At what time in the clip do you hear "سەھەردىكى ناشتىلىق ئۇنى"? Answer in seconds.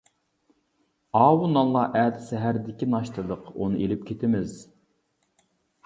2.31-3.87